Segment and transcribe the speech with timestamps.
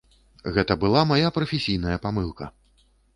[0.55, 2.49] Гэта была мая прафесійная памылка!